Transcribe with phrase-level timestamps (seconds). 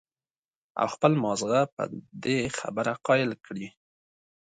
[0.81, 1.83] او خپل مازغۀ پۀ
[2.23, 3.67] دې خبره قائل کړي